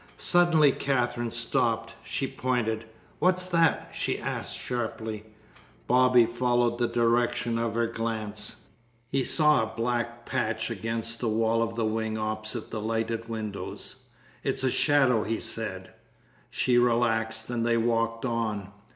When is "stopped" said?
1.29-1.93